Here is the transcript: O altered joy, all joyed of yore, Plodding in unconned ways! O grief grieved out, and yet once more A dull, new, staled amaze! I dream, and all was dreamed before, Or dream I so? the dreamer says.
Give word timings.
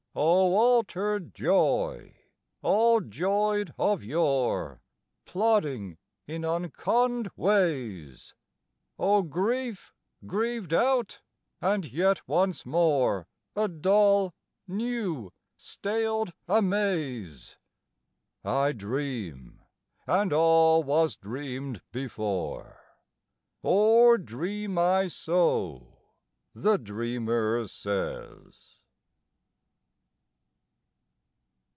O 0.13 0.53
altered 0.55 1.33
joy, 1.33 2.13
all 2.61 2.99
joyed 2.99 3.73
of 3.79 4.03
yore, 4.03 4.81
Plodding 5.23 5.97
in 6.27 6.43
unconned 6.43 7.29
ways! 7.37 8.35
O 8.99 9.21
grief 9.21 9.93
grieved 10.27 10.73
out, 10.73 11.21
and 11.61 11.85
yet 11.89 12.27
once 12.27 12.65
more 12.65 13.25
A 13.55 13.69
dull, 13.69 14.33
new, 14.67 15.31
staled 15.55 16.33
amaze! 16.45 17.57
I 18.43 18.73
dream, 18.73 19.61
and 20.05 20.33
all 20.33 20.83
was 20.83 21.15
dreamed 21.15 21.81
before, 21.93 22.81
Or 23.63 24.17
dream 24.17 24.77
I 24.77 25.07
so? 25.07 25.99
the 26.53 26.75
dreamer 26.77 27.65
says. 27.65 28.79